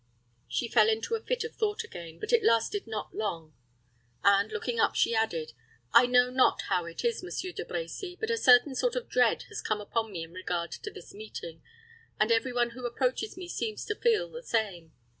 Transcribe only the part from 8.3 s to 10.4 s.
a certain sort of dread has come upon me in